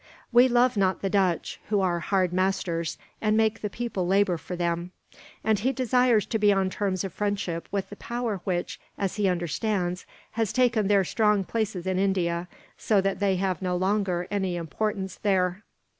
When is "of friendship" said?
7.03-7.67